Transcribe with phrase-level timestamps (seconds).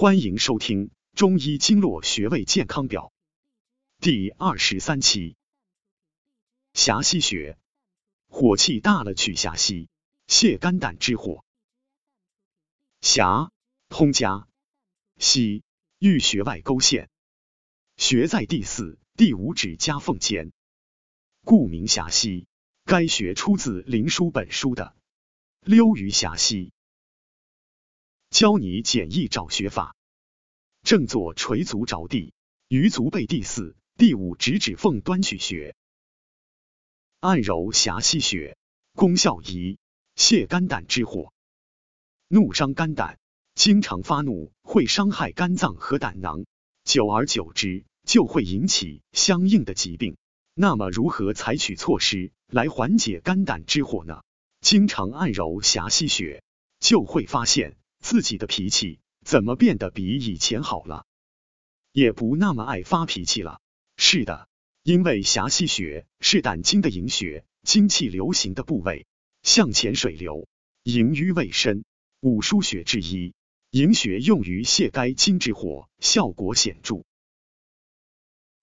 [0.00, 3.12] 欢迎收听《中医经络穴位健康表》
[4.00, 5.34] 第二十三期。
[6.72, 7.58] 霞溪穴，
[8.28, 9.88] 火气大了取霞溪，
[10.28, 11.44] 泻肝胆之火。
[13.00, 13.50] 霞，
[13.88, 14.46] 通家；
[15.18, 15.64] 溪，
[15.98, 17.10] 遇穴外勾线。
[17.96, 20.52] 穴在第四、第五指夹缝间，
[21.44, 22.46] 故名霞溪。
[22.84, 24.94] 该穴出自《灵枢·本书》的
[25.60, 26.70] 溜于霞溪。
[28.30, 29.96] 教你简易找穴法，
[30.82, 32.34] 正坐垂足着地，
[32.68, 35.74] 于足背第四、第五指指缝端取穴，
[37.20, 38.56] 按揉狭溪穴，
[38.94, 39.78] 功效一：
[40.14, 41.32] 泻肝胆之火。
[42.28, 43.18] 怒伤肝胆，
[43.54, 46.44] 经常发怒会伤害肝脏和胆囊，
[46.84, 50.16] 久而久之就会引起相应的疾病。
[50.54, 54.22] 那么如何采取措施来缓解肝胆之火呢？
[54.60, 56.42] 经常按揉狭溪穴，
[56.78, 57.76] 就会发现。
[58.08, 61.04] 自己的脾气怎么变得比以前好了？
[61.92, 63.60] 也不那么爱发脾气了。
[63.98, 64.48] 是的，
[64.82, 69.06] 因为狭溪穴是胆经的营穴，精气流行的部位，
[69.42, 70.48] 向前水流，
[70.84, 71.84] 营于胃深，
[72.20, 73.34] 五腧穴之一。
[73.72, 77.04] 营穴用于泻该经之火，效果显著。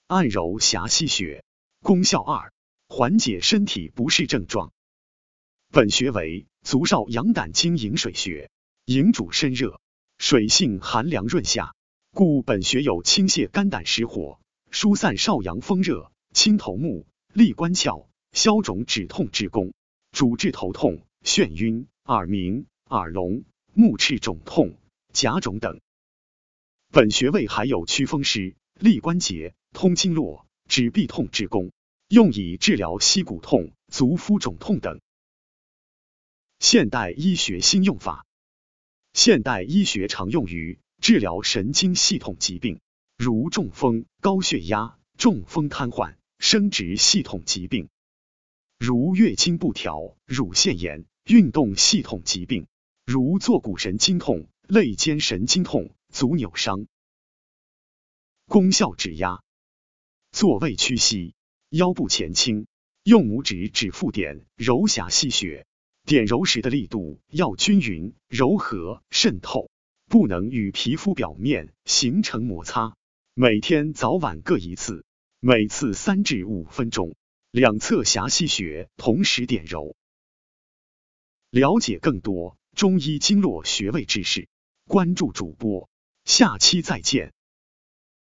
[0.07, 1.45] 按揉狭溪穴，
[1.81, 2.51] 功效二：
[2.87, 4.73] 缓解身体不适症状。
[5.69, 8.49] 本穴为足少阳胆经营水穴。
[8.85, 9.81] 营主身热，
[10.19, 11.73] 水性寒凉润下，
[12.11, 19.73] 故本穴有清泻肝胆实火、疏散少阳风热、清头目、利关窍、消肿止痛之功，
[20.11, 24.77] 主治头痛、眩晕、耳鸣、耳聋、目赤肿痛、
[25.11, 25.81] 甲肿等。
[26.91, 31.71] 本穴位还有祛风湿、利关节、通经络、止痹痛之功，
[32.07, 35.01] 用以治疗膝骨痛、足肤肿痛等。
[36.59, 38.24] 现代医学新用法。
[39.15, 42.81] 现代医学常用于治疗神经系统疾病，
[43.17, 47.87] 如中风、高血压、中风瘫痪、生殖系统疾病，
[48.77, 52.67] 如月经不调、乳腺炎、运动系统疾病，
[53.05, 56.85] 如坐骨神经痛、肋间神经痛、足扭伤。
[58.47, 59.41] 功效指压，
[60.33, 61.35] 坐位屈膝，
[61.69, 62.67] 腰部前倾，
[63.03, 65.65] 用拇指指腹点揉狭溪穴。
[66.05, 69.71] 点揉时的力度要均匀、柔和、渗透，
[70.07, 72.95] 不能与皮肤表面形成摩擦。
[73.33, 75.03] 每天早晚各一次，
[75.39, 77.15] 每次三至五分钟，
[77.49, 79.95] 两侧狭溪穴同时点揉。
[81.49, 84.47] 了解更多中医经络穴位知识，
[84.87, 85.89] 关注主播，
[86.23, 87.33] 下期再见。